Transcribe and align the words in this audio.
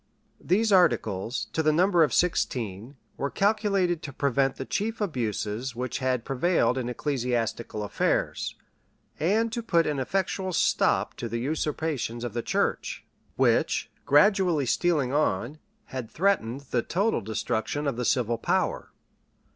These 0.43 0.71
articles, 0.71 1.45
to 1.53 1.61
the 1.61 1.71
number 1.71 2.03
of 2.03 2.11
sixteen, 2.11 2.95
were 3.17 3.29
calculated 3.29 4.01
to 4.01 4.11
prevent 4.11 4.55
the 4.55 4.65
chief 4.65 4.99
abuses 4.99 5.75
which 5.75 5.99
had 5.99 6.25
prevailed 6.25 6.79
in 6.79 6.89
ecclesiastical 6.89 7.83
affairs, 7.83 8.55
and 9.19 9.53
to 9.53 9.61
put 9.61 9.85
an 9.85 9.99
effectual 9.99 10.53
stop 10.53 11.13
to 11.17 11.29
the 11.29 11.37
usurpations 11.37 12.23
of 12.23 12.33
the 12.33 12.41
church, 12.41 13.05
which, 13.35 13.91
gradually 14.03 14.65
stealing 14.65 15.13
on, 15.13 15.59
had 15.85 16.09
threatened 16.09 16.61
the 16.71 16.81
total 16.81 17.21
destruction 17.21 17.85
of 17.85 17.95
the 17.95 18.03
civil 18.05 18.39
power. 18.39 18.89